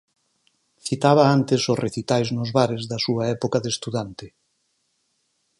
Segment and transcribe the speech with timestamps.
[0.87, 4.27] Citaba antes os recitais nos bares da súa época de estudante.